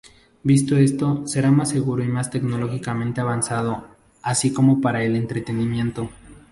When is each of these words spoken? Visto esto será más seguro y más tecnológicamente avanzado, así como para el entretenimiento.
Visto 0.41 0.77
esto 0.77 1.27
será 1.27 1.51
más 1.51 1.69
seguro 1.69 2.03
y 2.03 2.07
más 2.07 2.31
tecnológicamente 2.31 3.21
avanzado, 3.21 3.85
así 4.23 4.51
como 4.51 4.81
para 4.81 5.03
el 5.03 5.15
entretenimiento. 5.15 6.09